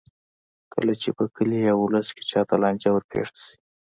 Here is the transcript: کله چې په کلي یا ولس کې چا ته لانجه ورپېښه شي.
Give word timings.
کله 0.73 0.93
چې 1.01 1.09
په 1.17 1.23
کلي 1.35 1.59
یا 1.67 1.73
ولس 1.77 2.07
کې 2.15 2.23
چا 2.31 2.41
ته 2.47 2.55
لانجه 2.61 2.89
ورپېښه 2.93 3.35
شي. 3.43 3.51